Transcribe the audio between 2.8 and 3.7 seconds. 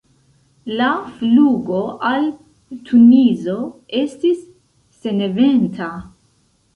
Tunizo